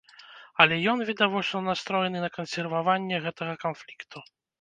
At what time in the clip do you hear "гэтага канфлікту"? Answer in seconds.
3.27-4.25